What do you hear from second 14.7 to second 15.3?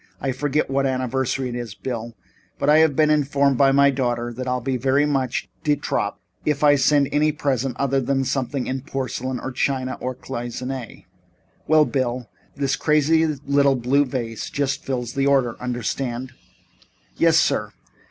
fills the